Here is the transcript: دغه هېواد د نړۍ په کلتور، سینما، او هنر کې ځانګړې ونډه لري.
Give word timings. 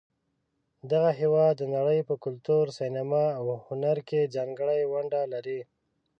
دغه 0.91 1.09
هېواد 1.21 1.53
د 1.59 1.63
نړۍ 1.75 1.99
په 2.09 2.15
کلتور، 2.23 2.65
سینما، 2.79 3.23
او 3.39 3.45
هنر 3.67 3.97
کې 4.07 4.31
ځانګړې 4.35 4.81
ونډه 4.91 5.21
لري. 5.33 5.59